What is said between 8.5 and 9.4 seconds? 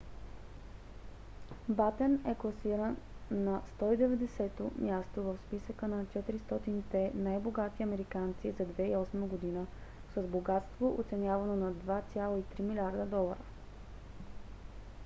за 2008